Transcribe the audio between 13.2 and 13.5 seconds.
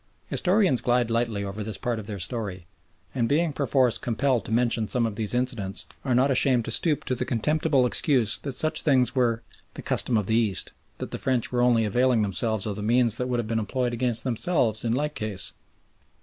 would have